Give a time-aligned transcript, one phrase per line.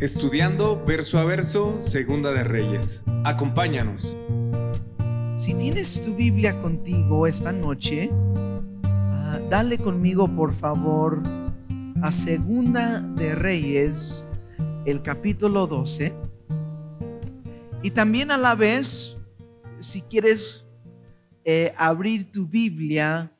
[0.00, 3.02] Estudiando verso a verso, Segunda de Reyes.
[3.24, 4.16] Acompáñanos.
[5.36, 8.08] Si tienes tu Biblia contigo esta noche,
[8.84, 11.20] ah, dale conmigo por favor
[12.00, 14.24] a Segunda de Reyes,
[14.86, 16.12] el capítulo 12.
[17.82, 19.16] Y también a la vez,
[19.80, 20.64] si quieres
[21.44, 23.32] eh, abrir tu Biblia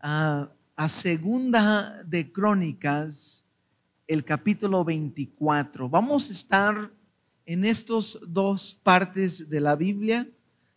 [0.00, 0.48] a
[0.88, 3.44] Segunda de Crónicas,
[4.10, 5.88] el capítulo 24.
[5.88, 6.90] Vamos a estar
[7.46, 10.28] en estos dos partes de la Biblia,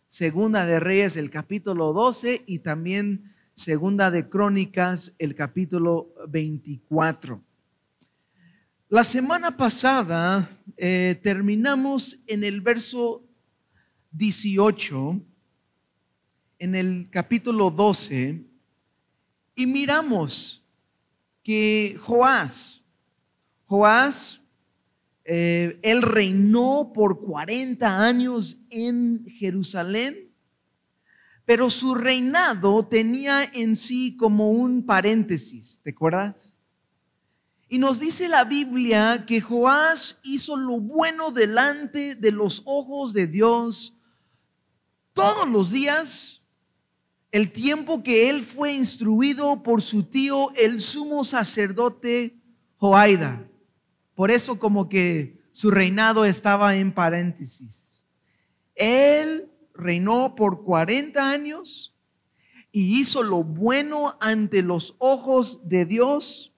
[0.06, 7.42] Segunda de Reyes, el capítulo 12 y también Segunda de Crónicas, el capítulo 24.
[8.88, 13.24] La semana pasada eh, terminamos en el verso
[14.12, 15.20] 18,
[16.60, 18.44] en el capítulo 12,
[19.56, 20.64] y miramos
[21.42, 22.83] que Joás,
[23.66, 24.40] Joás,
[25.24, 30.30] eh, él reinó por 40 años en Jerusalén,
[31.46, 36.58] pero su reinado tenía en sí como un paréntesis, ¿te acuerdas?
[37.68, 43.26] Y nos dice la Biblia que Joás hizo lo bueno delante de los ojos de
[43.26, 43.96] Dios
[45.14, 46.42] todos los días,
[47.30, 52.36] el tiempo que él fue instruido por su tío, el sumo sacerdote
[52.76, 53.48] Joaida.
[54.14, 58.02] Por eso como que su reinado estaba en paréntesis.
[58.74, 61.96] Él reinó por 40 años
[62.72, 66.54] y hizo lo bueno ante los ojos de Dios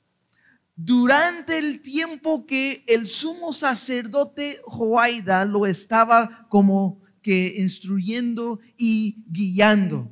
[0.76, 10.10] durante el tiempo que el sumo sacerdote Joaida lo estaba como que instruyendo y guiando.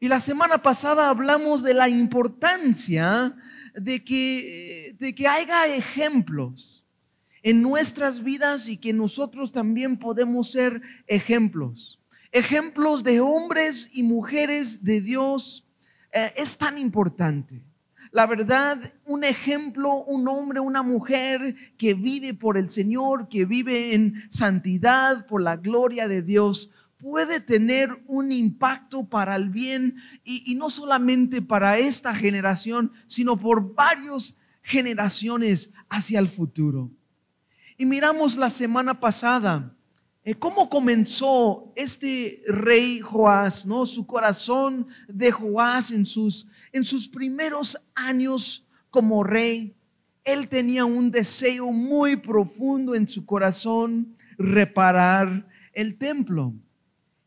[0.00, 3.36] Y la semana pasada hablamos de la importancia
[3.74, 6.84] de que, de que haya ejemplos
[7.42, 12.00] en nuestras vidas y que nosotros también podemos ser ejemplos.
[12.32, 15.68] Ejemplos de hombres y mujeres de Dios
[16.12, 17.62] eh, es tan importante.
[18.12, 23.94] La verdad, un ejemplo, un hombre, una mujer que vive por el Señor, que vive
[23.94, 26.70] en santidad, por la gloria de Dios,
[27.04, 33.74] puede tener un impacto para el bien y, no solamente para esta generación, sino por
[33.74, 36.90] varias generaciones hacia el futuro.
[37.76, 39.76] Y miramos la semana pasada
[40.24, 43.84] eh, cómo comenzó este rey Joás, ¿no?
[43.84, 49.76] Su corazón de Joás en sus, en sus primeros años como rey.
[50.24, 56.54] Él tenía un deseo muy profundo en su corazón reparar el templo.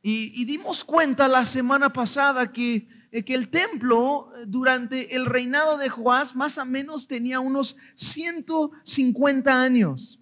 [0.02, 5.78] Y, dimos cuenta la semana pasada que, eh, que el templo eh, durante el reinado
[5.78, 10.19] de Joás más o menos tenía unos 150 años.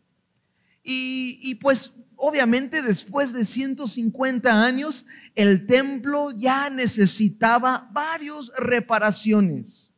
[0.83, 5.05] Y, y, pues obviamente después de 150 años
[5.35, 9.91] el templo ya necesitaba varias reparaciones.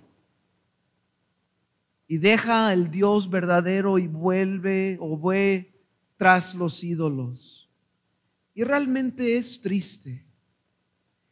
[2.10, 5.78] y deja el Dios verdadero y vuelve o ve
[6.16, 7.70] tras los ídolos.
[8.54, 10.24] Y realmente es triste.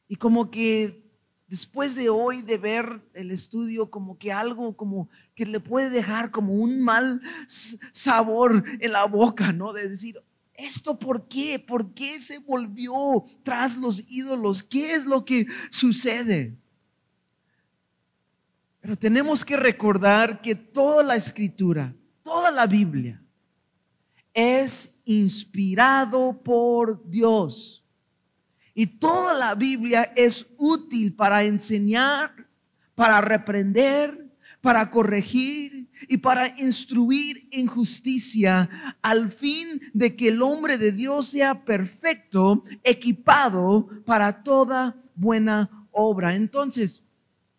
[0.07, 1.06] Y como que
[1.49, 6.31] después de hoy de ver el estudio, como que algo como que le puede dejar
[6.31, 7.21] como un mal
[7.93, 9.73] sabor en la boca, ¿no?
[9.73, 10.21] De decir,
[10.55, 11.59] ¿esto por qué?
[11.59, 14.63] ¿Por qué se volvió tras los ídolos?
[14.63, 16.57] ¿Qué es lo que sucede?
[18.81, 23.23] Pero tenemos que recordar que toda la escritura, toda la Biblia,
[24.33, 27.86] es inspirado por Dios.
[28.79, 32.47] Y toda la Biblia es útil para enseñar,
[32.95, 34.27] para reprender,
[34.61, 38.69] para corregir y para instruir en justicia,
[39.01, 46.35] al fin de que el hombre de Dios sea perfecto, equipado para toda buena obra.
[46.35, 47.03] Entonces,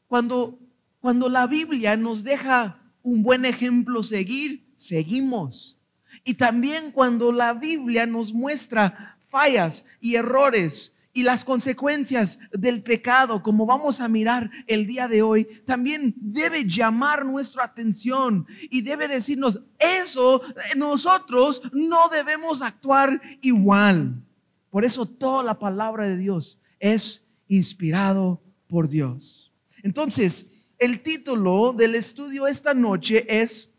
[0.07, 0.59] cuando,
[0.99, 5.79] cuando la Biblia nos deja un buen ejemplo seguir, seguimos.
[6.23, 13.41] Y también cuando la Biblia nos muestra fallas y errores y las consecuencias del pecado,
[13.41, 19.07] como vamos a mirar el día de hoy, también debe llamar nuestra atención y debe
[19.07, 20.43] decirnos, eso
[20.75, 24.23] nosotros no debemos actuar igual.
[24.69, 29.51] Por eso toda la palabra de Dios es inspirado por Dios.
[29.81, 30.45] Entonces,
[30.77, 33.71] el título del estudio esta noche es,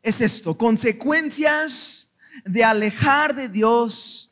[0.00, 2.08] es esto, consecuencias
[2.44, 4.30] de alejar de Dios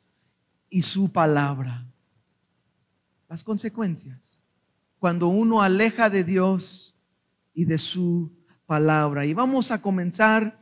[0.71, 1.88] y su palabra
[3.29, 4.43] las consecuencias
[4.99, 6.95] cuando uno aleja de Dios
[7.55, 8.33] y de su
[8.67, 9.25] palabra.
[9.27, 10.59] Y vamos a comenzar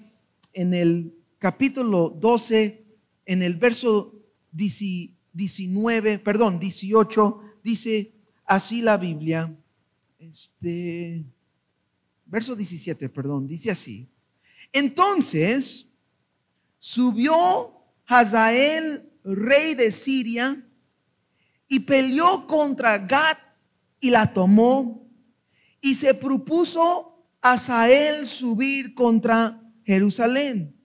[0.53, 2.85] en el capítulo 12,
[3.25, 4.15] en el verso
[4.53, 8.13] 19, perdón, 18, dice
[8.45, 9.55] así la Biblia,
[10.19, 11.25] este,
[12.27, 14.09] verso 17, perdón, dice así.
[14.73, 15.87] Entonces
[16.79, 17.73] subió
[18.07, 20.66] Hazael, rey de Siria,
[21.69, 23.37] y peleó contra Gad
[24.01, 25.07] y la tomó.
[25.81, 30.77] Y se propuso a Sael subir contra Jerusalén.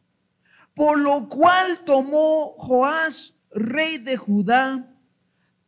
[0.75, 4.95] Por lo cual tomó Joás, rey de Judá,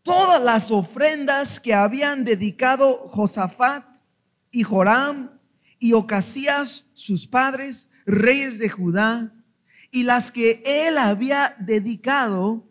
[0.03, 3.85] todas las ofrendas que habían dedicado Josafat
[4.51, 5.39] y Joram
[5.79, 9.33] y Ocasías, sus padres, reyes de Judá,
[9.91, 12.67] y las que él había dedicado,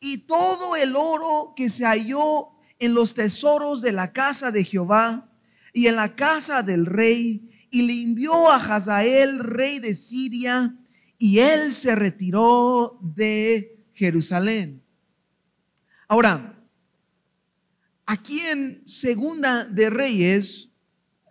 [0.00, 2.48] y todo el oro que se halló
[2.78, 5.30] en los tesoros de la casa de Jehová
[5.72, 10.74] y en la casa del rey, y le envió a Hazael, rey de Siria,
[11.18, 14.82] y él se retiró de Jerusalén.
[16.06, 16.58] Ahora,
[18.06, 20.70] aquí en Segunda de Reyes,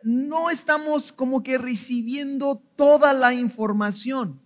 [0.03, 4.39] no estamos como que recibiendo toda la información.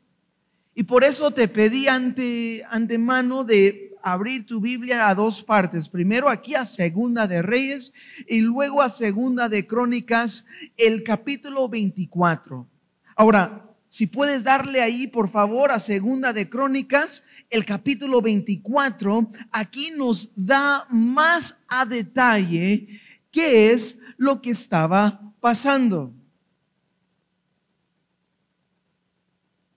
[0.74, 5.90] Y por eso te pedí ante antemano de abrir tu Biblia a dos partes.
[5.90, 7.94] Primero aquí a Segunda de Reyes
[8.28, 10.46] y luego a Segunda de Crónicas,
[10.78, 12.68] el capítulo 24.
[13.16, 19.92] Ahora, si puedes darle ahí, por favor, a Segunda de Crónicas, el capítulo 24, aquí
[19.92, 23.02] nos da más a detalle
[23.32, 26.14] qué es lo que estaba pasando.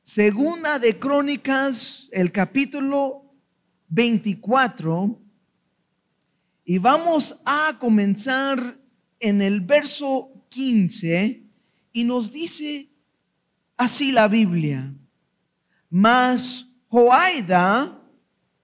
[0.04, 3.23] Segunda de Crónicas, el capítulo
[3.88, 5.20] 24
[6.64, 8.78] y vamos a comenzar
[9.20, 11.42] en el verso 15
[11.92, 12.90] y nos dice
[13.76, 14.94] así la Biblia,
[15.90, 18.00] mas Joaida,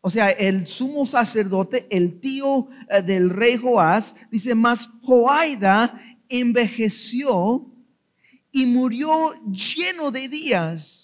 [0.00, 7.66] o sea, el sumo sacerdote, el tío eh, del rey Joás, dice, mas Joaida envejeció
[8.52, 10.99] y murió lleno de días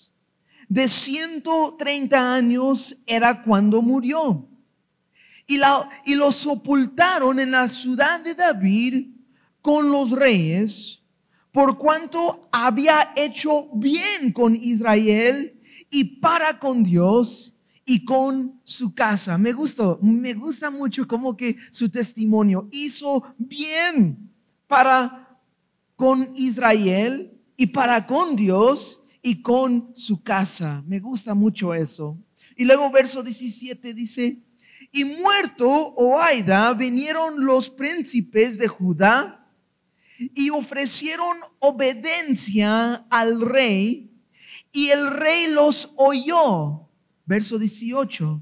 [0.69, 4.49] de 130 años era cuando murió.
[5.47, 9.07] Y, la, y lo sepultaron en la ciudad de David
[9.63, 11.01] con los reyes,
[11.53, 17.55] por cuanto había hecho bien con Israel y para con Dios
[17.85, 19.39] y con su casa.
[19.39, 24.31] Me gustó, me gusta mucho como que su testimonio hizo bien
[24.67, 25.41] para
[25.95, 30.85] con Israel y para con Dios y con su casa.
[30.87, 32.17] Me gusta mucho eso.
[32.57, 34.39] Y luego verso 17 dice,
[34.93, 39.45] y muerto Oaida vinieron los príncipes de Judá
[40.17, 44.13] y ofrecieron obediencia al rey
[44.71, 46.89] y el rey los oyó.
[47.25, 48.41] Verso 18.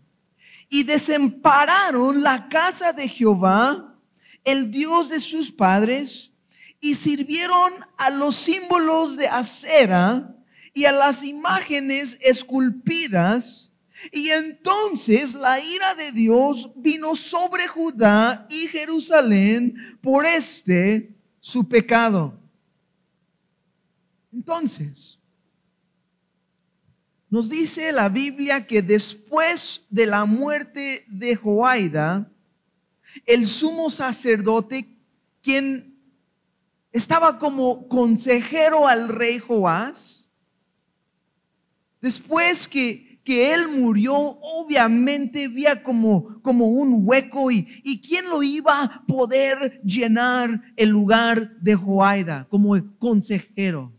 [0.69, 3.97] Y desampararon la casa de Jehová,
[4.45, 6.35] el Dios de sus padres,
[6.79, 10.35] y sirvieron a los símbolos de acera
[10.75, 13.71] y a las imágenes esculpidas.
[14.13, 22.39] Y entonces la ira de Dios vino sobre Judá y Jerusalén por este su pecado.
[24.33, 25.21] Entonces,
[27.31, 32.31] nos dice la Biblia que después de la muerte de Joaida,
[33.27, 34.89] el sumo sacerdote,
[35.41, 35.99] quien
[36.93, 40.24] estaba como consejero al rey Joás.
[42.05, 48.43] Después que, que él murió, obviamente había como, como un hueco y, y quién lo
[48.43, 53.91] iba a poder llenar el lugar de Joaida como consejero.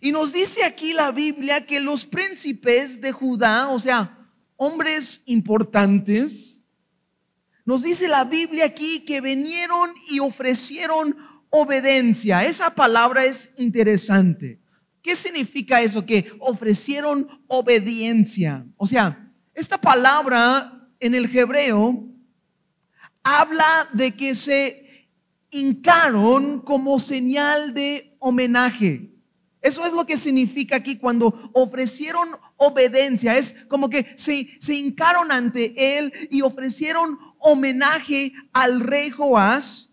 [0.00, 6.64] Y nos dice aquí la Biblia que los príncipes de Judá, o sea, hombres importantes,
[7.64, 11.16] nos dice la Biblia aquí que vinieron y ofrecieron
[11.50, 12.44] obediencia.
[12.44, 14.65] Esa palabra es interesante.
[15.06, 16.04] ¿Qué significa eso?
[16.04, 18.66] Que ofrecieron obediencia.
[18.76, 22.08] O sea, esta palabra en el hebreo
[23.22, 25.06] habla de que se
[25.50, 29.12] hincaron como señal de homenaje.
[29.62, 33.38] Eso es lo que significa aquí cuando ofrecieron obediencia.
[33.38, 39.85] Es como que se, se hincaron ante él y ofrecieron homenaje al rey Joás.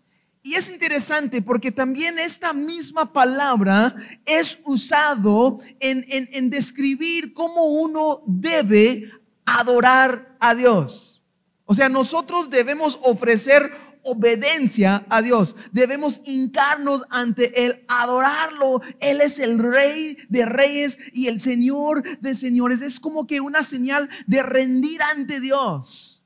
[0.46, 3.96] Y es interesante porque también esta misma palabra
[4.26, 9.10] es usado en, en, describir cómo uno debe
[9.46, 11.22] adorar a Dios.
[11.64, 13.72] O sea, nosotros debemos ofrecer
[14.02, 15.56] obediencia a Dios.
[15.72, 18.82] Debemos hincarnos ante Él, adorarlo.
[19.00, 22.82] Él es el rey de reyes y el señor de señores.
[22.82, 26.23] Es como que una señal de rendir ante Dios.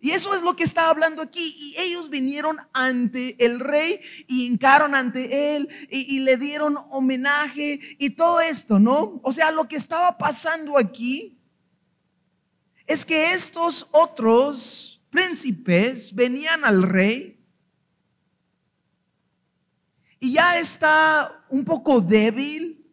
[0.00, 1.54] Y eso es lo que está hablando aquí.
[1.58, 8.10] Y ellos vinieron ante el rey y hincaron ante él y, le dieron homenaje y
[8.10, 9.20] todo esto, ¿no?
[9.22, 11.38] O sea, lo que estaba pasando aquí
[12.86, 17.38] es que estos otros príncipes venían al rey
[20.18, 22.86] y ya está un poco débil.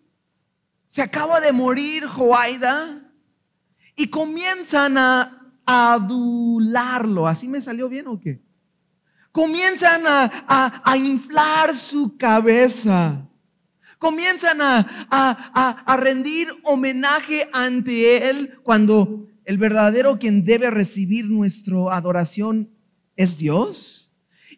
[0.88, 3.02] Se acaba de morir Joaida
[3.96, 5.37] y comienzan a
[5.68, 7.28] adularlo.
[7.28, 8.42] ¿Así me salió bien o qué?
[9.32, 13.30] Comienzan a, inflar su cabeza.
[14.00, 22.72] Comienzan a, a rendir homenaje ante Él cuando el verdadero quien debe recibir nuestra adoración
[23.16, 24.07] es Dios.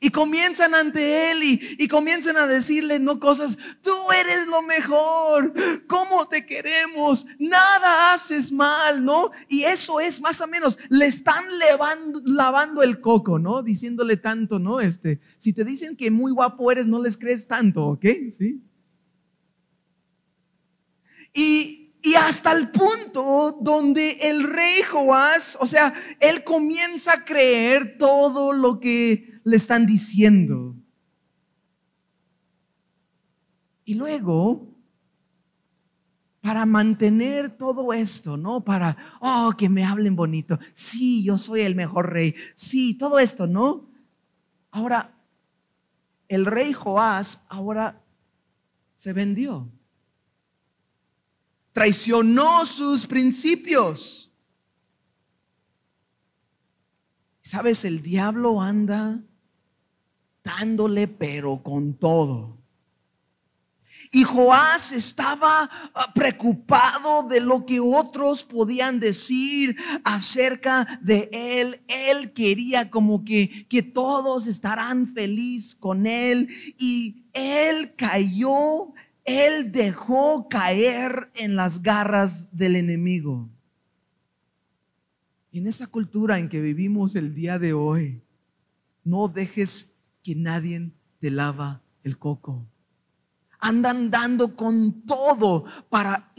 [0.02, 1.44] Y comienzan ante Él
[1.78, 5.54] y, comienzan a decirle no cosas, tú eres lo mejor,
[5.88, 7.26] ¿cómo te queremos?
[7.38, 9.32] Nada haces mal, ¿no?
[9.50, 11.44] Y eso es más o menos, le están
[12.24, 13.62] lavando el coco, ¿no?
[13.62, 14.80] Diciéndole tanto, ¿no?
[14.80, 18.06] Este, si te dicen que muy guapo eres, no les crees tanto, ¿ok?
[18.38, 18.62] Sí.
[21.34, 27.98] Y, y hasta el punto donde el rey Joás, o sea, él comienza a creer
[27.98, 30.76] todo lo que le están diciendo.
[33.84, 34.70] Y luego,
[36.42, 38.64] para mantener todo esto, ¿no?
[38.64, 40.60] Para, oh, que me hablen bonito.
[40.74, 42.36] Sí, yo soy el mejor rey.
[42.56, 43.90] Sí, todo esto, ¿no?
[44.72, 45.16] Ahora,
[46.28, 48.04] el rey Joás ahora
[48.96, 49.68] se vendió.
[51.74, 54.32] Traicionó sus principios.
[57.42, 57.84] ¿Sabes?
[57.86, 59.24] El diablo anda
[61.18, 62.60] pero con todo.
[64.12, 71.82] Y Joás estaba ah, preocupado de lo que otros podían decir acerca de él.
[71.88, 76.50] Él quería como que, que todos estarán feliz con él.
[76.80, 78.94] Y él cayó,
[79.26, 83.48] él dejó caer en las garras del enemigo.
[85.52, 88.22] En esa cultura en que vivimos el día de hoy,
[89.04, 89.89] no dejes
[90.30, 92.68] que nadie te lava el coco.
[93.60, 96.32] Andan dando con todo para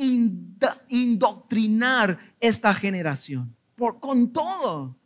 [0.89, 3.57] indoctrinar esta generación.
[3.75, 4.97] Por, con todo.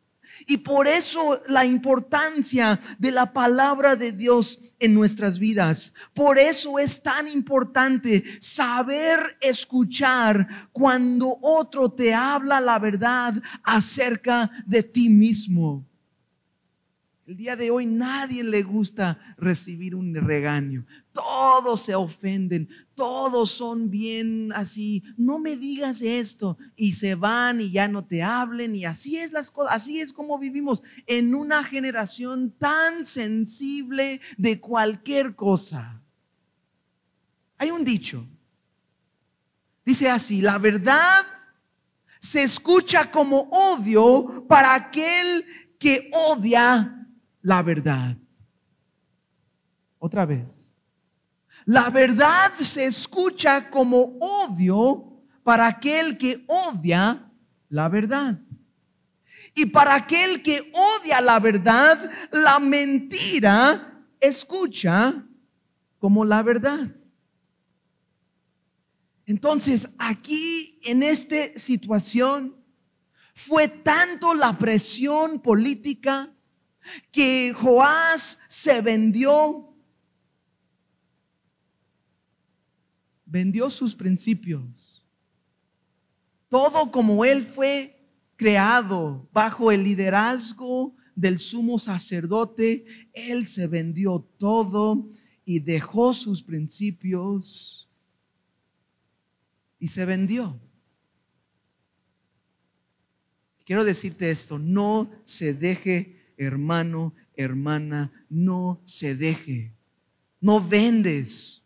[0.47, 5.95] Y por eso la importancia de la palabra de Dios en nuestras vidas.
[6.13, 14.83] Por eso es tan importante saber escuchar cuando otro te habla la verdad acerca de
[14.83, 15.87] ti mismo.
[17.27, 20.85] El día de hoy nadie le gusta recibir un regaño.
[21.11, 25.03] Todos se ofenden, todos son bien así.
[25.17, 29.33] No me digas esto y se van y ya no te hablen y así es
[29.33, 36.03] las cosas, así es como vivimos en una generación tan sensible de cualquier cosa.
[37.57, 38.29] Hay un dicho.
[39.87, 41.25] Dice así, la verdad
[42.21, 45.47] se escucha como odio para aquel
[45.79, 47.01] que odia
[47.45, 48.17] la verdad.
[49.99, 50.73] Otra vez.
[51.67, 57.31] La verdad se escucha como odio para aquel que odia
[57.69, 58.41] la verdad.
[59.55, 65.27] Y para aquel que odia la verdad, la mentira escucha
[65.99, 66.97] como la verdad.
[69.27, 72.57] Entonces, aquí en esta situación
[73.35, 76.34] fue tanto la presión política
[77.11, 79.75] que Joás se vendió,
[83.27, 85.05] vendió sus principios.
[86.49, 87.95] Todo como él fue
[88.37, 95.11] creado bajo el liderazgo del sumo sacerdote, él se vendió todo
[95.45, 97.89] y dejó sus principios
[99.79, 100.61] y se vendió.
[103.65, 109.73] Quiero decirte esto, no se deje hermano, hermana, no se deje.
[110.41, 111.65] No vendes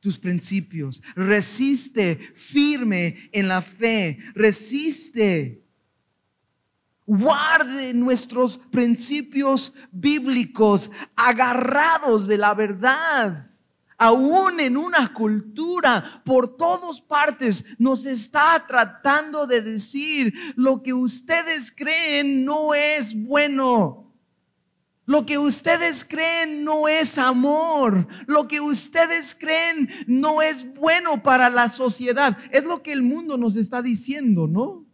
[0.00, 1.02] tus principios.
[1.14, 4.18] Resiste firme en la fe.
[4.34, 5.62] Resiste.
[7.06, 13.50] Guarde nuestros principios bíblicos agarrados de la verdad.
[13.98, 21.72] Aún en una cultura por todas partes nos está tratando de decir lo que ustedes
[21.74, 24.06] creen no es bueno.
[25.06, 28.08] Lo que ustedes creen no es amor.
[28.26, 32.36] Lo que ustedes creen no es bueno para la sociedad.
[32.50, 34.84] Es lo que el mundo nos está diciendo, ¿no?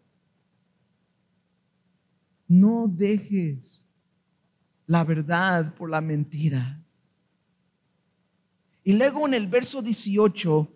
[2.47, 3.83] No dejes
[4.87, 6.82] la verdad por la mentira.
[8.85, 10.69] Y luego en el verso 18,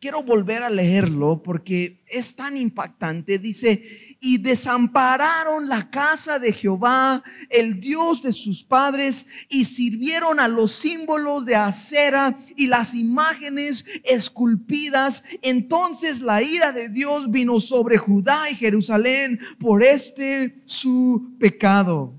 [0.00, 3.38] quiero volver a leerlo porque es tan impactante.
[3.38, 10.48] Dice, y desampararon la casa de Jehová, el Dios de sus padres, y sirvieron a
[10.48, 15.22] los símbolos de acera y las imágenes esculpidas.
[15.40, 22.12] Entonces la ira de Dios vino sobre Judá y Jerusalén por este su pecado.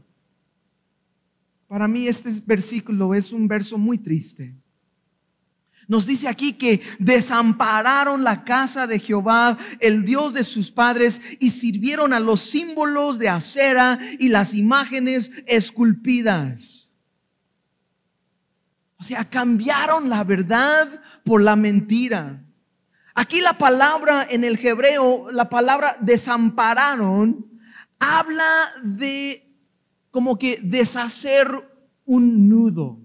[1.67, 4.53] Para mí este versículo es un verso muy triste.
[5.87, 11.49] Nos dice aquí que desampararon la casa de Jehová, el Dios de sus padres, y
[11.49, 16.89] sirvieron a los símbolos de acera y las imágenes esculpidas.
[18.97, 22.41] O sea, cambiaron la verdad por la mentira.
[23.13, 27.45] Aquí la palabra en el hebreo, la palabra desampararon,
[27.99, 28.49] habla
[28.81, 29.53] de
[30.09, 31.49] como que deshacer
[32.05, 33.02] un nudo.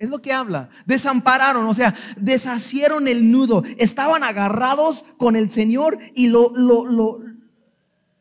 [0.00, 0.70] Es lo que habla.
[0.86, 3.62] Desampararon, o sea, deshacieron el nudo.
[3.76, 7.20] Estaban agarrados con el Señor y lo, lo, lo,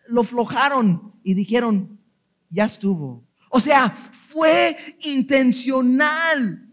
[0.10, 1.98] lo flojaron y dijeron,
[2.50, 3.24] ya estuvo.
[3.50, 6.68] O sea, fue intencional.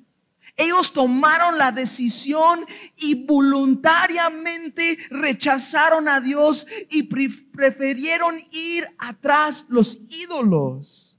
[0.56, 2.66] Ellos tomaron la decisión
[2.96, 11.16] y voluntariamente rechazaron a Dios y prefirieron ir atrás los ídolos.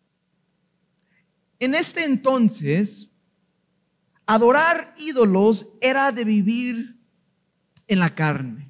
[1.58, 3.07] En este entonces,
[4.28, 7.00] Adorar ídolos era de vivir
[7.88, 8.70] en la carne.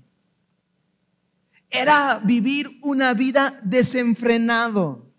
[1.69, 5.11] Era vivir una vida desenfrenado.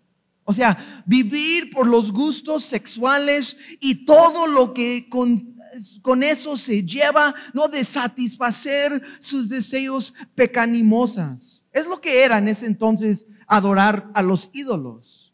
[0.45, 5.55] O sea, vivir por los gustos sexuales y todo lo que con,
[6.01, 11.63] con eso se lleva, no de satisfacer sus deseos pecanimosas.
[11.71, 15.33] Es lo que era en ese entonces adorar a los ídolos.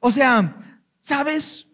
[0.00, 1.68] O sea, ¿sabes?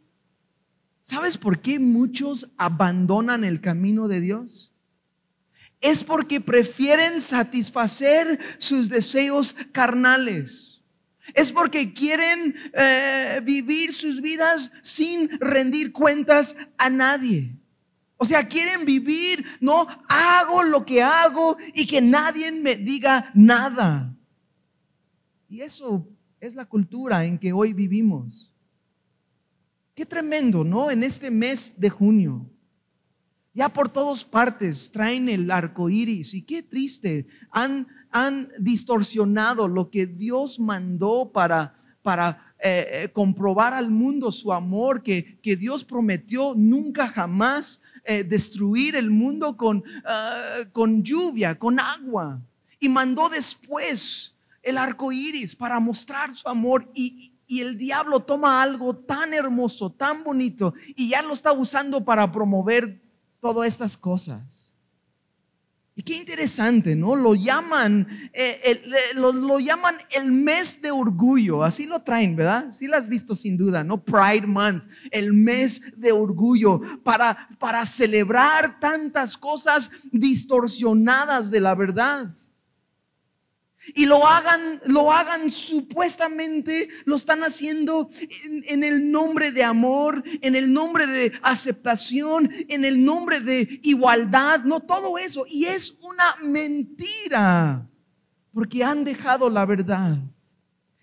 [1.08, 4.70] ¿Sabes por qué muchos abandonan el camino de Dios?
[5.80, 10.82] Es porque prefieren satisfacer sus deseos carnales.
[11.32, 17.56] Es porque quieren eh, vivir sus vidas sin rendir cuentas a nadie.
[18.18, 24.14] O sea, quieren vivir, no hago lo que hago y que nadie me diga nada.
[25.48, 26.06] Y eso
[26.38, 28.52] es la cultura en que hoy vivimos.
[29.98, 30.92] Qué tremendo, ¿no?
[30.92, 32.48] En este mes de junio.
[33.52, 37.26] Ya por todas partes traen el arco iris y qué triste.
[37.50, 44.52] Han, han distorsionado lo que Dios mandó para, para eh, eh, comprobar al mundo su
[44.52, 51.58] amor, que, que Dios prometió nunca jamás eh, destruir el mundo con, ah, con lluvia,
[51.58, 52.40] con agua.
[52.78, 56.88] Y mandó después el arco iris para mostrar su amor.
[56.94, 62.04] Y, y el diablo toma algo tan hermoso, tan bonito, y ya lo está usando
[62.04, 63.02] para promover
[63.40, 64.74] todas estas cosas.
[65.96, 67.16] Y qué interesante, ¿no?
[67.16, 68.80] Lo llaman, eh,
[69.14, 72.72] lo, llaman el mes de orgullo, así lo traen, ¿verdad?
[72.72, 74.04] Sí lo has visto sin duda, ¿no?
[74.04, 82.37] Pride Month, el mes de orgullo, para, para celebrar tantas cosas distorsionadas de la verdad
[83.94, 88.10] y lo hagan, lo hagan supuestamente, lo están haciendo
[88.66, 94.64] en, el nombre de amor, en el nombre de aceptación, en el nombre de igualdad,
[94.64, 95.44] no todo eso.
[95.48, 97.88] Y es una mentira,
[98.52, 100.18] porque han dejado la verdad.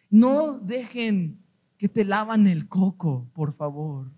[0.09, 1.39] No dejen
[1.77, 4.11] que te lavan el coco, por favor.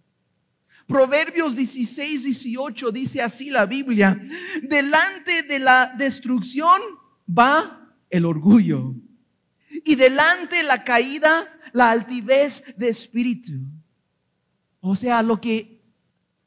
[0.88, 4.22] Proverbios 16, 18 dice así la Biblia,
[4.64, 6.80] delante de la destrucción
[7.28, 8.96] va el orgullo.
[9.84, 13.54] Y delante la caída, la altivez de espíritu.
[14.80, 15.82] O sea, lo que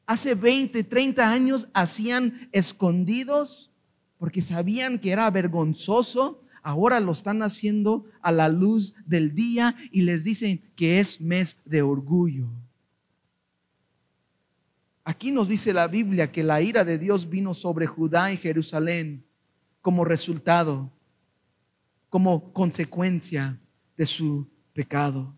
[0.05, 3.71] hace 20, 30 años hacían escondidos
[4.17, 10.01] porque sabían que era vergonzoso, ahora lo están haciendo a la luz del día y
[10.01, 12.47] les dicen que es mes de orgullo.
[15.03, 19.25] Aquí nos dice la Biblia que la ira de Dios vino sobre Judá y Jerusalén
[19.81, 20.91] como resultado
[22.11, 23.57] como consecuencia
[23.95, 25.33] de su pecado.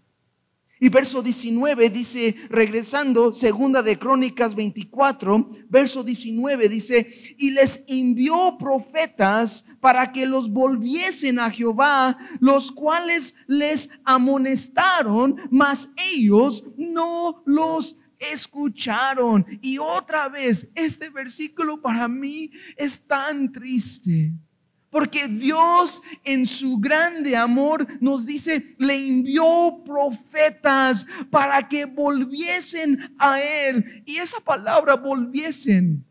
[0.79, 8.57] Y verso 19 dice, regresando, segunda de Crónicas 24, verso 19 dice, y les envió
[8.57, 17.97] profetas para que los volviesen a Jehová, los cuales les amonestaron, mas ellos no los
[18.19, 19.45] escucharon.
[19.61, 24.33] Y otra vez, este versículo para mí es tan triste.
[24.93, 33.41] Porque Dios en su grande amor nos dice, le envió profetas para que volviesen a
[33.41, 34.03] Él.
[34.05, 36.05] Y esa palabra volviesen.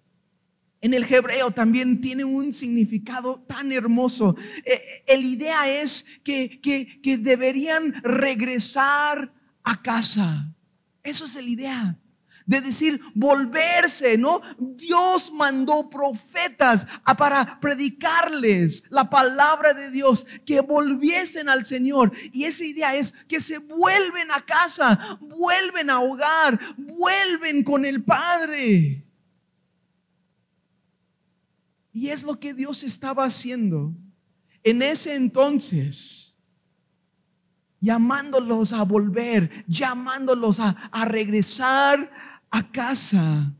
[0.80, 4.34] En el hebreo también tiene un significado tan hermoso.
[4.64, 10.52] Eh, eh, la idea es que, que deberían regresar a casa.
[11.04, 12.01] Eso es la idea
[12.46, 14.40] de decir volverse, ¿no?
[14.58, 22.12] Dios mandó profetas para predicarles la palabra de Dios, que volviesen al Señor.
[22.32, 28.02] Y esa idea es que se vuelven a casa, vuelven a hogar, vuelven con el
[28.02, 29.04] Padre.
[31.92, 33.92] Y es lo que Dios estaba haciendo
[34.64, 36.32] en ese entonces
[37.82, 43.52] llamándolos a volver, llamándolos a, a regresar a casa.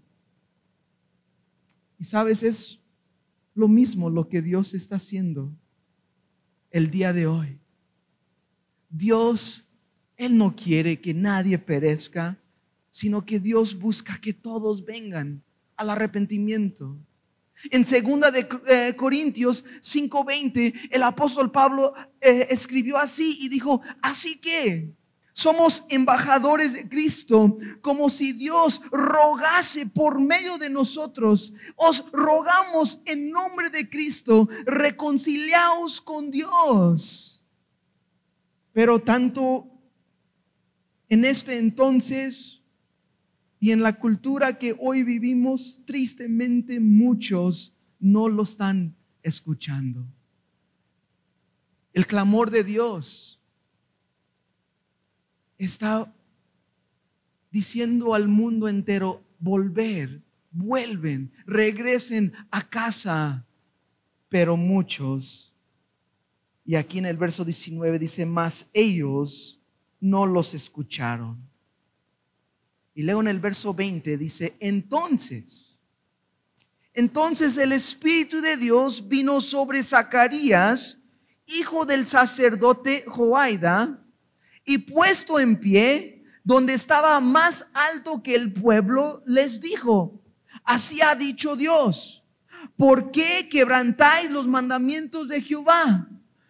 [1.99, 2.79] Y sabes, es
[3.55, 5.51] lo mismo lo que Dios está haciendo
[6.71, 7.59] el día de hoy.
[8.91, 9.67] Dios,
[10.17, 12.39] Él no quiere que nadie perezca,
[12.91, 15.43] sino que Dios busca que todos vengan
[15.77, 16.99] al arrepentimiento.
[17.71, 24.39] En segunda de eh, Corintios 5:20, el apóstol Pablo eh, escribió así y dijo, así
[24.39, 24.93] que
[25.33, 31.55] somos embajadores de Cristo, como si Dios rogase por medio de nosotros.
[31.77, 37.45] Os rogamos en nombre de Cristo, reconciliaos con Dios.
[38.73, 39.69] Pero tanto
[41.09, 42.63] en este entonces
[43.59, 50.05] y en la cultura que hoy vivimos, tristemente muchos no lo están escuchando.
[51.93, 53.42] El clamor de Dios
[55.65, 56.13] está
[57.51, 63.45] diciendo al mundo entero, volver, vuelven, regresen a casa.
[64.29, 65.53] Pero muchos,
[66.65, 69.61] y aquí en el verso 19 dice, más ellos
[70.01, 71.39] no los escucharon.
[72.95, 75.79] Y luego en el verso 20 dice, entonces,
[76.95, 80.99] entonces el Espíritu de Dios vino sobre Zacarías,
[81.47, 84.02] hijo del sacerdote Joaida,
[84.65, 90.21] y puesto en pie, donde estaba más alto que el pueblo, les dijo,
[90.65, 92.25] así ha dicho Dios,
[92.77, 96.09] ¿por qué quebrantáis los mandamientos de Jehová?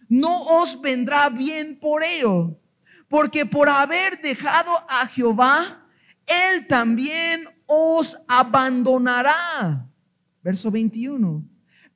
[0.08, 2.58] No os vendrá bien por ello,
[3.08, 5.86] porque por haber dejado a Jehová,
[6.26, 9.86] Él también os abandonará.
[10.42, 11.51] Verso 21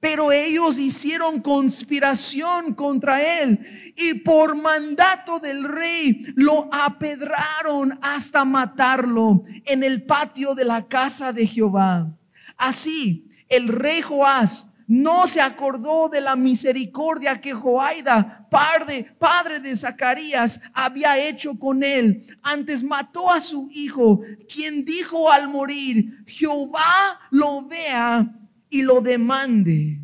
[0.09, 9.42] Pero ellos hicieron conspiración contra él y por mandato del rey lo apedraron hasta matarlo
[9.64, 12.16] en el patio de la casa de Jehová.
[12.57, 19.77] Así, el rey Joás no se acordó de la misericordia que Joaida, padre, padre de
[19.77, 22.38] Zacarías, había hecho con él.
[22.45, 28.33] Antes mató a su hijo, quien dijo al morir, Jehová lo vea
[28.76, 30.02] y lo demande.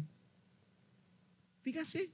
[1.63, 2.11] Fíjase,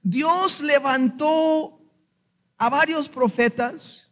[0.00, 1.80] Dios levantó
[2.56, 4.08] a varios profetas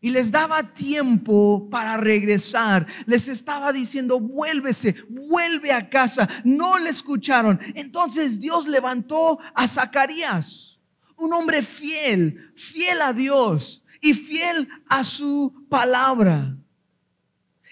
[0.00, 2.88] y les daba tiempo para regresar.
[3.06, 6.28] Les estaba diciendo, vuélvese, vuelve a casa.
[6.42, 7.60] No le escucharon.
[7.76, 10.80] Entonces Dios levantó a Zacarías,
[11.16, 16.56] un hombre fiel, fiel a Dios y fiel a su palabra.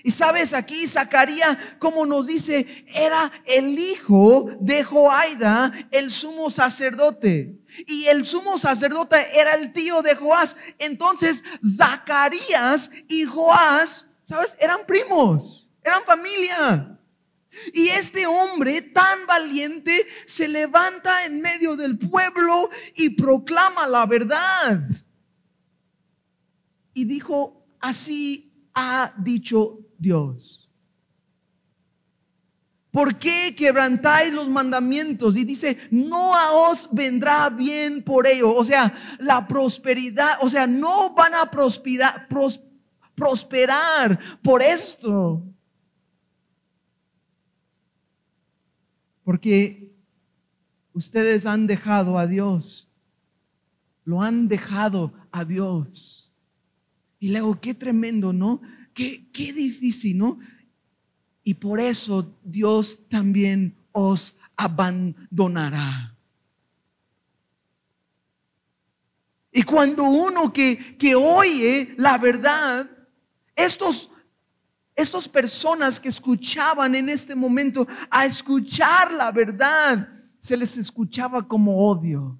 [0.07, 7.59] Y sabes aquí, Zacarías, como nos dice, era el hijo de Joaida, el sumo sacerdote.
[7.87, 10.57] Y el sumo sacerdote era el tío de Joás.
[10.79, 11.43] Entonces,
[11.79, 14.55] Zacarías y Joás, ¿sabes?
[14.61, 17.01] Eran primos, eran familia.
[17.73, 24.83] Y este hombre tan valiente se levanta en medio del pueblo y proclama la verdad.
[26.93, 30.71] Y dijo, así ha dicho Dios.
[32.93, 35.37] ¿Por qué quebrantáis los mandamientos?
[35.37, 36.31] Y dice, no
[36.69, 38.55] os vendrá bien por ello.
[38.55, 42.29] O sea, la prosperidad, o sea, no van a prosperar,
[43.17, 45.43] prosperar por esto.
[49.25, 49.93] Porque
[50.93, 52.93] ustedes han dejado a Dios.
[54.05, 56.33] Lo han dejado a Dios.
[57.19, 58.61] Y luego, qué tremendo, ¿no?
[58.95, 60.39] Qué, qué difícil, ¿no?
[61.43, 66.17] Y por eso Dios también os abandonará.
[69.53, 72.91] Y cuando uno que, que oye la verdad,
[73.55, 74.11] estos,
[74.97, 80.09] estos personas que escuchaban en este momento a escuchar la verdad,
[80.41, 82.37] se les escuchaba como odio.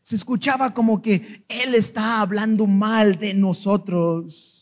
[0.00, 4.61] Se escuchaba como que Él está hablando mal de nosotros.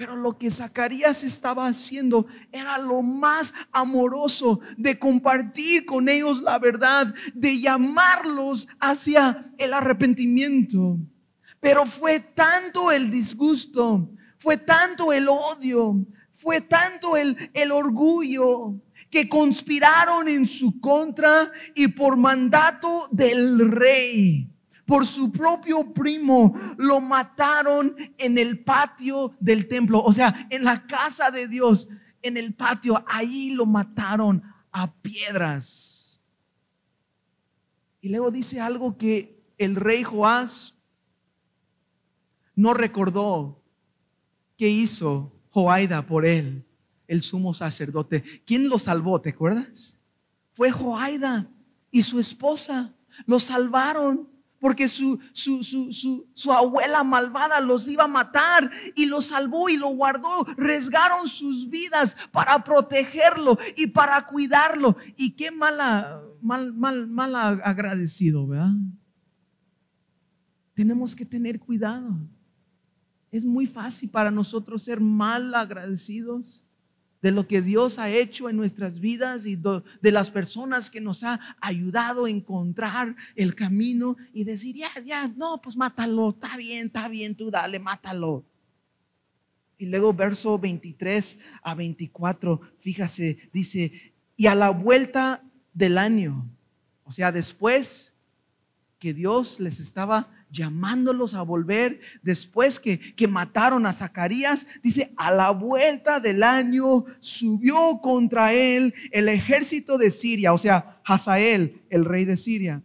[0.00, 6.58] Pero lo que Zacarías estaba haciendo era lo más amoroso de compartir con ellos la
[6.58, 10.96] verdad, de llamarlos hacia el arrepentimiento.
[11.60, 14.08] Pero fue tanto el disgusto,
[14.38, 18.76] fue tanto el odio, fue tanto el, el orgullo
[19.10, 24.48] que conspiraron en su contra y por mandato del rey
[24.90, 30.84] por su propio primo, lo mataron en el patio del templo, o sea, en la
[30.84, 31.88] casa de Dios,
[32.22, 36.20] en el patio, ahí lo mataron a piedras.
[38.00, 40.74] Y luego dice algo que el rey Joás
[42.56, 43.62] no recordó
[44.56, 46.66] que hizo Joaida por él,
[47.06, 48.24] el sumo sacerdote.
[48.44, 49.20] ¿Quién lo salvó?
[49.20, 49.96] ¿Te acuerdas?
[50.50, 51.48] Fue Joaida
[51.92, 52.92] y su esposa.
[53.24, 54.29] Lo salvaron
[54.60, 60.44] porque su, su, abuela malvada los iba a matar y lo salvó y lo guardó.
[60.56, 64.96] Resgaron sus vidas para protegerlo y para cuidarlo.
[65.16, 68.74] Y qué mala, mal, mal, mal agradecido, ¿verdad?
[70.74, 72.18] Tenemos que tener cuidado.
[73.30, 76.64] Es muy fácil para nosotros ser mal agradecidos
[77.22, 81.22] de lo que Dios ha hecho en nuestras vidas y de las personas que nos
[81.22, 86.86] ha ayudado a encontrar el camino y decir, ya, ya, no, pues mátalo, está bien,
[86.86, 88.44] está bien, tú dale, mátalo.
[89.76, 96.50] Y luego verso 23 a 24, fíjase, dice, y a la vuelta del año,
[97.04, 98.14] o sea, después
[98.98, 104.66] que Dios les estaba llamándolos a volver después que, que mataron a Zacarías.
[104.82, 111.00] Dice, a la vuelta del año subió contra él el ejército de Siria, o sea,
[111.04, 112.82] Hazael, el rey de Siria.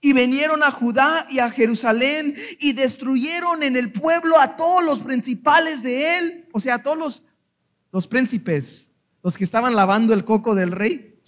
[0.00, 5.00] Y vinieron a Judá y a Jerusalén y destruyeron en el pueblo a todos los
[5.00, 7.22] principales de él, o sea, a todos los,
[7.92, 8.88] los príncipes,
[9.22, 11.18] los que estaban lavando el coco del rey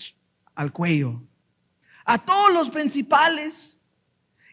[0.55, 1.23] al cuello.
[2.05, 3.76] A todos los principales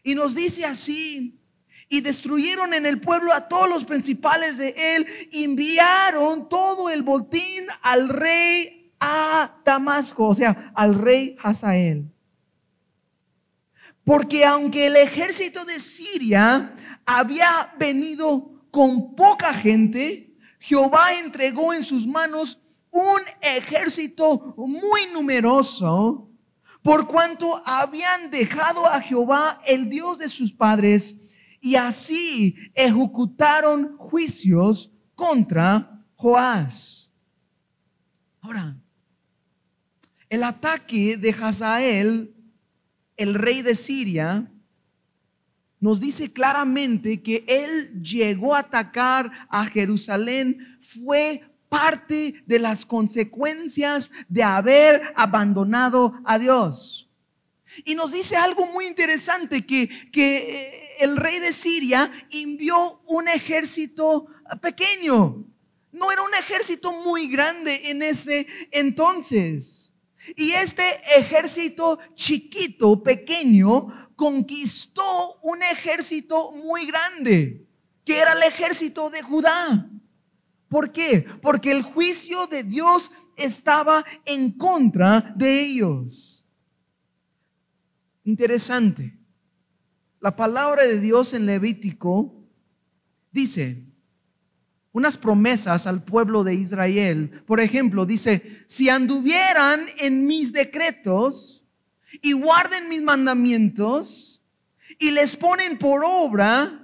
[0.04, 1.40] y nos dice así,
[1.88, 7.66] y destruyeron en el pueblo a todos los principales de él, enviaron todo el botín
[7.82, 12.10] al rey a Damasco, o sea, al rey Hazael.
[14.04, 16.74] Porque aunque el ejército de Siria
[17.06, 26.28] había venido con poca gente, Jehová entregó en sus manos un ejército muy numeroso,
[26.84, 31.16] por cuanto habían dejado a Jehová, el Dios de sus padres,
[31.58, 37.10] y así ejecutaron juicios contra Joás.
[38.42, 38.76] Ahora,
[40.28, 42.34] el ataque de Hazael,
[43.16, 44.52] el rey de Siria,
[45.80, 51.42] nos dice claramente que él llegó a atacar a Jerusalén fue
[51.74, 57.10] parte de las consecuencias de haber abandonado a Dios.
[57.84, 63.26] Y nos dice algo muy interesante, que, que eh, el rey de Siria envió un
[63.26, 64.26] ejército
[64.62, 65.44] pequeño.
[65.90, 69.92] No era un ejército muy grande en ese entonces.
[70.36, 70.84] Y este
[71.16, 77.66] ejército chiquito, pequeño, conquistó un ejército muy grande,
[78.04, 79.90] que era el ejército de Judá.
[80.74, 81.24] ¿Por qué?
[81.40, 86.44] Porque el juicio de Dios estaba en contra de ellos.
[88.24, 89.16] Interesante.
[90.18, 92.34] La palabra de Dios en Levítico
[93.30, 93.84] dice
[94.90, 97.44] unas promesas al pueblo de Israel.
[97.46, 101.64] Por ejemplo, dice, si anduvieran en mis decretos,
[102.20, 104.42] y guarden mis mandamientos
[104.98, 106.80] y les ponen por obra,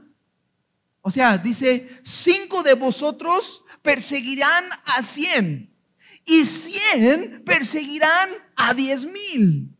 [1.03, 5.75] o sea, dice, cinco de vosotros perseguirán a cien
[6.25, 9.77] y cien perseguirán a diez mil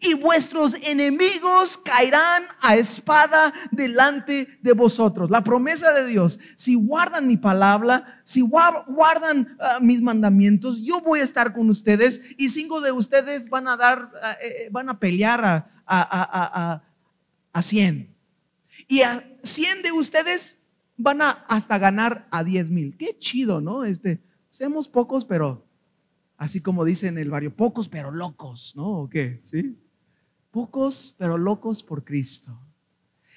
[0.00, 5.30] y vuestros enemigos caerán a espada delante de vosotros.
[5.30, 11.20] La promesa de Dios, si guardan mi palabra, si guardan ah, mis mandamientos, yo voy
[11.20, 14.88] a estar con ustedes y cinco de ustedes van a dar, ah, eh, eh, van
[14.88, 16.82] a pelear a, a,
[17.52, 18.14] a, cien.
[18.88, 20.58] Y a cien de ustedes
[20.96, 22.96] van a hasta ganar a diez mil.
[22.96, 23.84] Qué chido, ¿no?
[23.84, 25.64] Este, seamos pocos, pero
[26.36, 29.02] así como dicen en el barrio, pocos pero locos, ¿no?
[29.02, 29.40] ¿O qué?
[29.44, 29.76] ¿Sí?
[30.50, 32.58] Pocos pero locos por Cristo.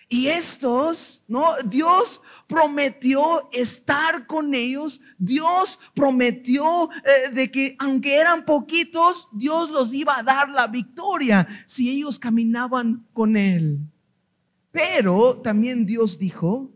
[0.07, 1.55] Y estos, ¿no?
[1.65, 5.01] Dios prometió estar con ellos.
[5.17, 11.47] Dios prometió eh, de que aunque eran poquitos, Dios los iba a dar la victoria
[11.65, 13.79] si ellos caminaban con Él.
[14.71, 16.69] Pero también Dios dijo,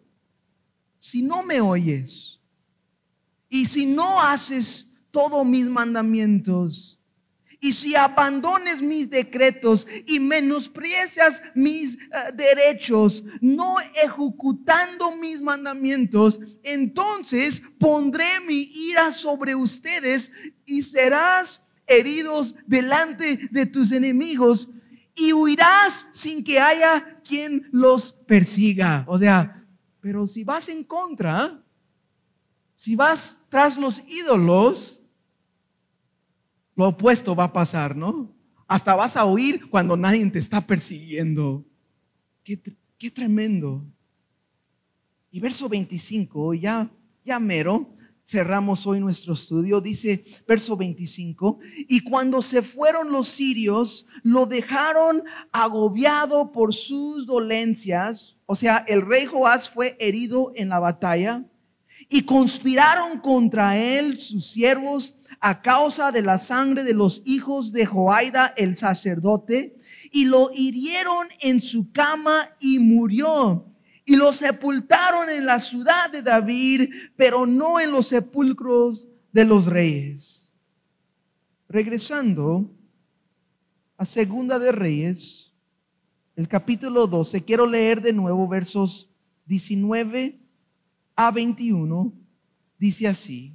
[1.00, 2.40] si no me oyes
[3.50, 7.00] y si no haces todos mis mandamientos,
[7.62, 12.00] y si abandones mis decretos y menosprecias mis eh,
[12.34, 20.32] derechos, no ejecutando mis mandamientos, entonces pondré mi ira sobre ustedes
[20.66, 24.70] y serás heridos delante de tus enemigos
[25.16, 29.04] y huirás sin que haya quien los persiga.
[29.08, 29.59] O sea,
[30.02, 31.64] pero si vas en contra,
[32.76, 35.02] si vas tras los ídolos,
[36.76, 38.34] lo opuesto va a pasar, ¿no?
[38.66, 41.66] Hasta vas a oír cuando nadie te está persiguiendo.
[42.42, 43.86] Qué, tremendo.
[45.30, 46.90] Y verso 25, ya,
[47.26, 54.06] ya mero, cerramos hoy nuestro estudio, dice verso 25, y cuando se fueron los sirios,
[54.24, 60.80] lo dejaron agobiado por sus dolencias, o sea, el rey Joás fue herido en la
[60.80, 61.46] batalla,
[62.10, 67.86] y conspiraron contra él sus siervos a causa de la sangre de los hijos de
[67.86, 69.78] Joaida el sacerdote,
[70.12, 73.68] y lo hirieron en su cama y murió.
[74.04, 79.68] Y lo sepultaron en la ciudad de David, pero no en los sepulcros de los
[79.68, 80.50] reyes.
[81.68, 82.68] Regresando
[83.96, 85.49] a Segunda de Reyes,
[86.40, 89.10] el capítulo 12, quiero leer de nuevo versos
[89.48, 90.40] 19
[91.18, 92.14] a 21,
[92.78, 93.54] dice así.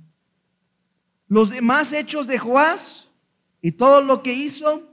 [1.27, 3.09] Los demás hechos de Joás
[3.63, 4.87] y todo lo que hizo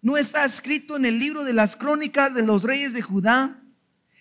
[0.00, 3.60] no está escrito en el libro de las crónicas de los reyes de Judá.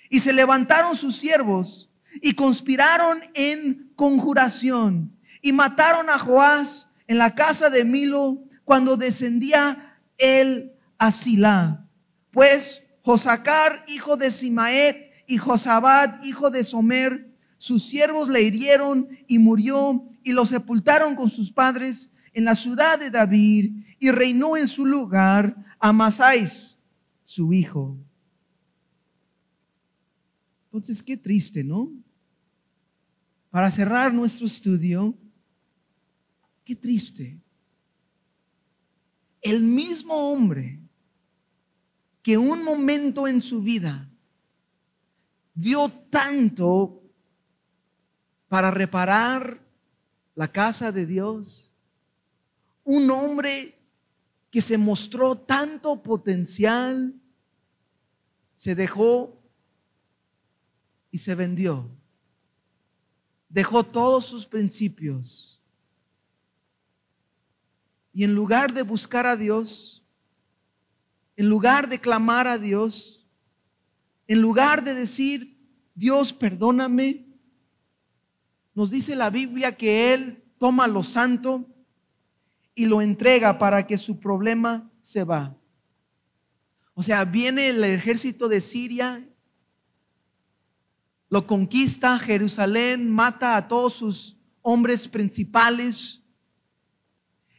[0.10, 7.36] Y se levantaron sus siervos y conspiraron en conjuración y mataron a Joás en la
[7.36, 11.88] casa de Milo cuando descendía él a Silá.
[12.32, 19.40] Pues Josacar, hijo de Simaet, y Josabad, hijo de Somer, sus siervos le hirieron y
[19.40, 24.68] murió y lo sepultaron con sus padres en la ciudad de David y reinó en
[24.68, 26.78] su lugar Amasáis,
[27.24, 27.98] su hijo.
[30.66, 31.92] Entonces, qué triste, ¿no?
[33.50, 35.16] Para cerrar nuestro estudio,
[36.64, 37.40] qué triste.
[39.42, 40.83] El mismo hombre
[42.24, 44.10] que un momento en su vida
[45.54, 47.04] dio tanto
[48.48, 49.62] para reparar
[50.34, 51.72] la casa de Dios,
[52.86, 53.78] un hombre
[54.50, 57.14] que se mostró tanto potencial,
[58.56, 59.38] se dejó
[61.12, 61.90] y se vendió.
[63.50, 65.62] Dejó todos sus principios.
[68.14, 70.03] Y en lugar de buscar a Dios,
[71.36, 73.28] en lugar de clamar a Dios,
[74.28, 75.58] en lugar de decir,
[75.96, 77.26] Dios, perdóname,
[78.74, 81.68] nos dice la Biblia que Él toma lo santo
[82.76, 85.56] y lo entrega para que su problema se va.
[86.96, 89.28] O sea, viene el ejército de Siria,
[91.30, 96.23] lo conquista Jerusalén, mata a todos sus hombres principales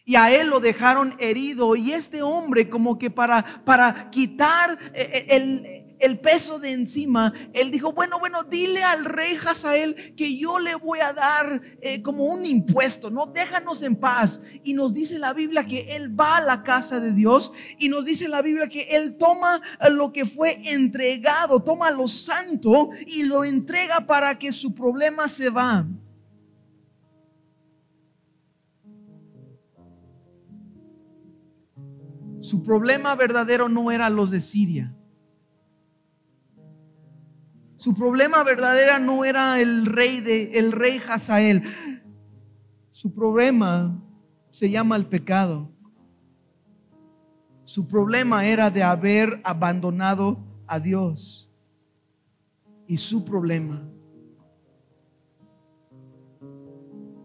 [0.05, 5.11] y a él lo dejaron herido y este hombre como que para, para quitar eh,
[5.13, 10.37] eh, el, el peso de encima, él dijo, bueno, bueno, dile al rey Hazael que
[10.37, 13.27] yo le voy a dar eh, como un impuesto, ¿no?
[13.27, 14.43] Déjanos en paz.
[14.63, 18.05] Y nos dice la Biblia que él va a la casa de Dios y nos
[18.05, 23.45] dice la Biblia que él toma lo que fue entregado, toma lo santo y lo
[23.45, 25.87] entrega para que su problema se va.
[32.45, 34.95] Su problema verdadero no era los de Siria.
[37.79, 41.63] Su problema verdadero no era el rey de el rey Hazael.
[42.93, 43.99] Su problema
[44.51, 45.71] se llama el pecado.
[47.65, 50.37] Su problema era de haber abandonado
[50.67, 51.51] a Dios.
[52.87, 53.89] Y su problema.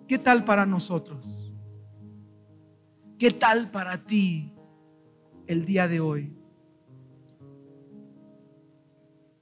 [0.08, 1.52] ¿Qué tal para nosotros?
[3.18, 4.54] ¿Qué tal para ti
[5.50, 6.32] el día de hoy?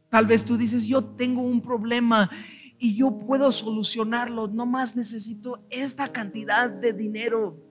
[0.10, 2.32] Tal vez tú dices, yo tengo un problema
[2.80, 7.62] y yo puedo solucionarlo, no más necesito esta cantidad de dinero.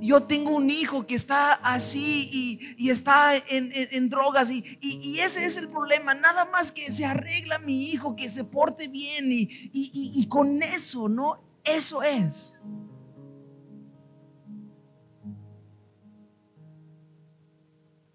[0.00, 5.56] Yo tengo un hijo que está así y, está en, drogas y, y, ese es
[5.56, 6.14] el problema.
[6.14, 11.42] Nada más que se arregla mi hijo, que se porte bien y con eso, ¿no?
[11.64, 12.58] Eso es.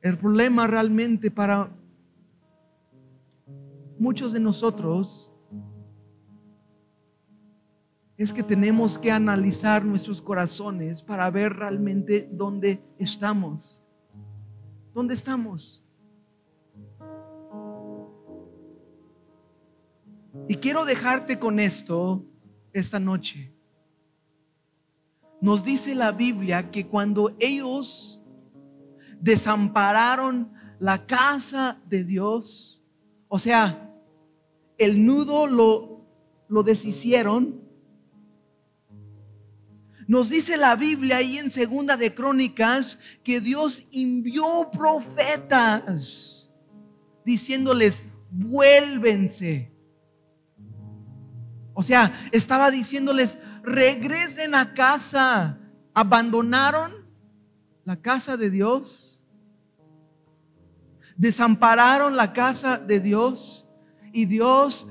[0.04, 1.72] El problema realmente para
[3.98, 5.32] muchos de nosotros
[8.18, 13.82] es que tenemos que analizar nuestros corazones para ver realmente dónde estamos.
[14.94, 15.82] ¿Dónde estamos?
[20.50, 22.26] Y quiero dejarte con esto
[22.74, 23.54] esta noche.
[25.40, 28.20] Nos dice la Biblia que cuando ellos
[29.24, 32.84] desampararon la casa de Dios,
[33.30, 33.90] o sea,
[34.78, 36.06] el nudo lo,
[36.50, 37.64] lo deshicieron.
[40.08, 46.52] Nos dice la Biblia ahí en Segunda de Crónicas que Dios envió profetas
[47.24, 49.72] diciéndoles, vuélvense.
[51.74, 55.60] O sea, estaba diciéndoles, regresen a casa.
[55.94, 56.92] Abandonaron
[57.86, 59.13] la casa de Dios.
[61.18, 63.68] Desampararon la casa de Dios
[64.12, 64.88] y Dios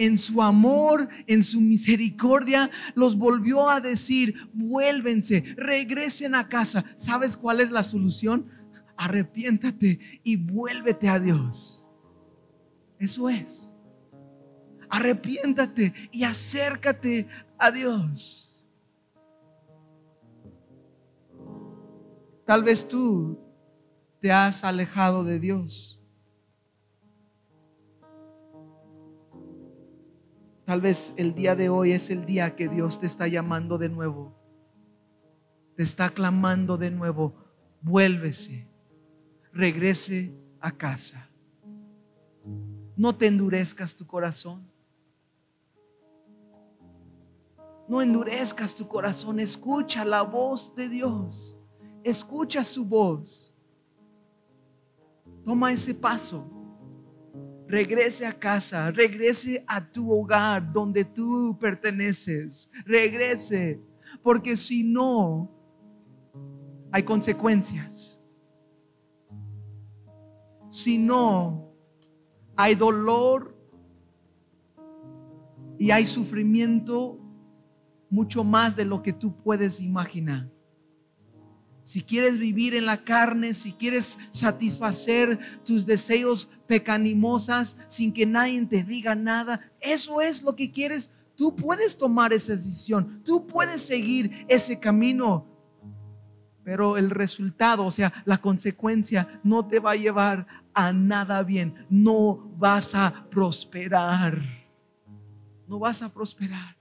[0.00, 6.84] en su amor, en su misericordia, los volvió a decir, vuélvense, regresen a casa.
[6.96, 8.48] ¿Sabes cuál es la solución?
[8.96, 11.86] Arrepiéntate y vuélvete a Dios.
[12.98, 13.74] Eso es.
[14.88, 17.28] Arrepiéntate y acércate
[17.58, 18.66] a Dios.
[22.46, 23.38] Tal vez tú
[24.20, 26.00] te has alejado de Dios.
[30.64, 33.88] Tal vez el día de hoy es el día que Dios te está llamando de
[33.88, 34.36] nuevo.
[35.76, 37.34] Te está clamando de nuevo.
[37.80, 38.68] Vuélvese.
[39.52, 41.28] Regrese a casa.
[42.96, 44.70] No te endurezcas tu corazón.
[47.88, 49.40] No endurezcas tu corazón.
[49.40, 51.56] Escucha la voz de Dios.
[52.04, 53.49] Escucha su voz.
[55.44, 56.46] Toma ese paso.
[57.66, 63.80] Regrese a casa, regrese a tu hogar donde tú perteneces, regrese,
[64.24, 65.48] porque si no,
[66.90, 68.18] hay consecuencias.
[70.68, 71.72] Si no,
[72.56, 73.56] hay dolor
[75.78, 77.18] y hay sufrimiento
[78.10, 80.50] mucho más de lo que tú puedes imaginar
[81.90, 88.64] si quieres vivir en la carne, si quieres satisfacer tus deseos pecanimosas sin que nadie
[88.66, 91.10] te diga nada, eso es lo que quieres,
[91.40, 95.46] Tú puedes tomar esa decisión, tú puedes seguir ese camino,
[96.62, 101.86] pero el resultado, o sea, la consecuencia no te va a llevar a nada bien.
[101.88, 104.38] No vas a prosperar.
[105.66, 106.76] No vas a prosperar.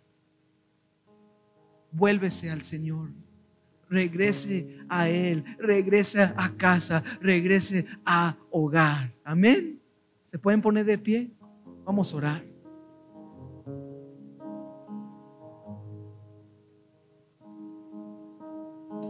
[1.93, 3.12] Vuélvese al Señor.
[3.90, 5.44] Regrese a Él.
[5.58, 7.04] Regrese a casa.
[7.22, 9.14] Regrese a hogar.
[9.24, 9.80] Amén.
[10.28, 11.32] ¿Se pueden poner de pie?
[11.84, 12.50] Vamos a orar.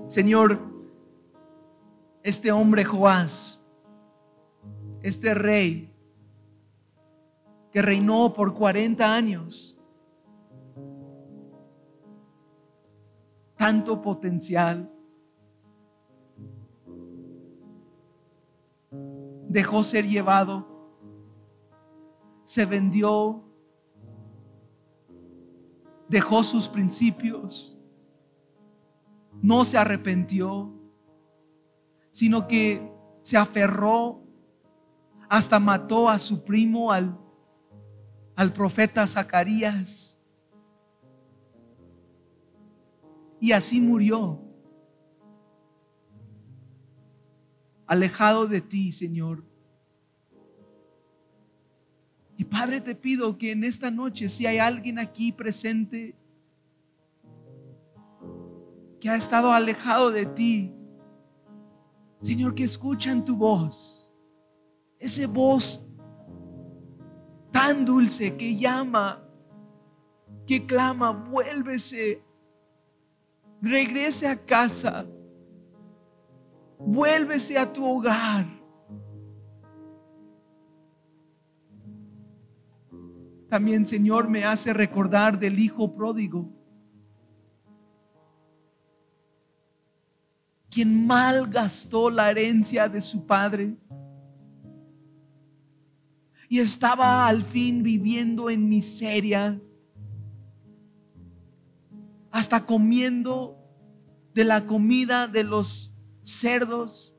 [0.07, 0.59] Señor,
[2.23, 3.63] este hombre Joás,
[5.03, 5.93] este rey
[7.71, 9.78] que reinó por 40 años,
[13.59, 14.89] tanto potencial,
[19.49, 20.65] dejó ser llevado,
[22.45, 23.43] se vendió,
[26.07, 27.77] dejó sus principios,
[29.41, 30.73] no se arrepintió,
[32.11, 32.89] sino que
[33.23, 34.23] se aferró,
[35.27, 37.19] hasta mató a su primo, al,
[38.37, 40.18] al profeta Zacarías.
[43.39, 44.41] Y así murió,
[47.87, 49.43] alejado de ti, Señor.
[52.37, 56.15] Y Padre, te pido que en esta noche, si hay alguien aquí presente
[58.99, 60.73] que ha estado alejado de ti,
[62.21, 64.11] Señor, que escuchan tu voz,
[64.99, 65.85] ese voz
[67.51, 69.25] tan dulce que llama,
[70.45, 72.23] que clama, vuélvese,
[73.61, 75.05] regrese a casa,
[76.77, 78.45] vuélvese a tu hogar.
[83.49, 86.59] También, Señor, me hace recordar del Hijo pródigo
[90.69, 93.75] quien mal gastó la herencia de su padre
[96.47, 99.59] y estaba al fin viviendo en miseria,
[102.31, 103.57] hasta comiendo
[104.33, 107.15] de la comida de los cerdos,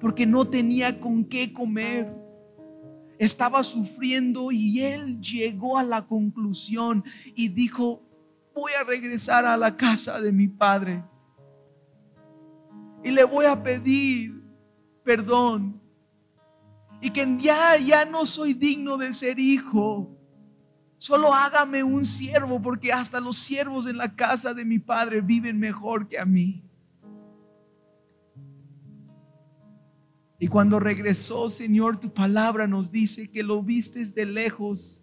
[0.00, 2.12] porque no tenía con qué comer.
[3.18, 8.02] Estaba sufriendo y él llegó a la conclusión y dijo,
[8.54, 11.04] voy a regresar a la casa de mi padre
[13.04, 14.42] y le voy a pedir
[15.04, 15.80] perdón.
[17.00, 20.16] Y que ya, ya no soy digno de ser hijo.
[21.02, 25.58] Solo hágame un siervo, porque hasta los siervos en la casa de mi padre viven
[25.58, 26.62] mejor que a mí.
[30.38, 35.01] Y cuando regresó, Señor, tu palabra nos dice que lo vistes de lejos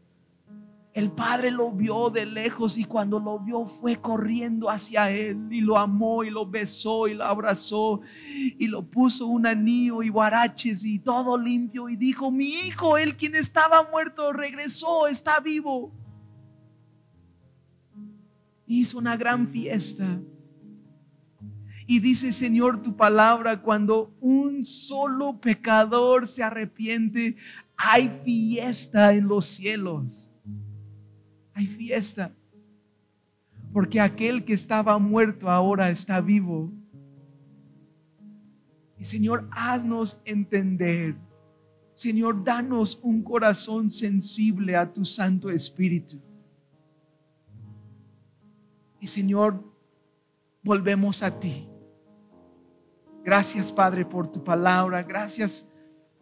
[0.93, 5.61] el padre lo vio de lejos y cuando lo vio fue corriendo hacia él y
[5.61, 10.83] lo amó y lo besó y lo abrazó y lo puso un anillo y guaraches
[10.83, 15.93] y todo limpio y dijo, mi hijo, el quien estaba muerto, regresó, está vivo.
[18.65, 20.19] Hizo una gran fiesta.
[21.85, 27.35] Y dice, Señor, tu palabra, cuando un solo pecador se arrepiente,
[27.75, 30.28] hay fiesta en los cielos
[31.59, 32.31] hay fiesta.
[33.71, 36.71] Porque aquel que estaba muerto ahora está vivo.
[38.97, 41.15] Y Señor, haznos entender.
[41.93, 46.19] Señor, danos un corazón sensible a tu Santo Espíritu.
[48.99, 49.63] Y Señor,
[50.63, 51.67] volvemos a ti.
[53.23, 55.03] Gracias, Padre, por tu palabra.
[55.03, 55.69] Gracias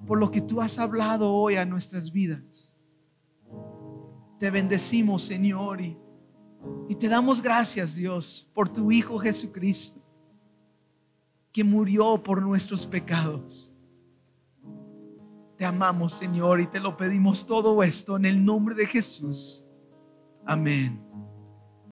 [0.05, 2.76] por lo que tú has hablado hoy a nuestras vidas.
[4.39, 5.97] Te bendecimos, Señor, y,
[6.89, 10.01] y te damos gracias, Dios, por tu Hijo Jesucristo,
[11.51, 13.73] que murió por nuestros pecados.
[15.57, 19.65] Te amamos, Señor, y te lo pedimos todo esto en el nombre de Jesús.
[20.45, 21.06] Amén.